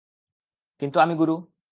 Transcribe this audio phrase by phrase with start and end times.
[0.81, 1.35] কিন্তু আমি গুরু!